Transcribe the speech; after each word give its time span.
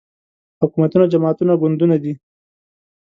حکومتونه 0.61 1.05
جماعتونه 1.13 1.53
ګوندونه 1.61 1.95
دي 2.03 2.13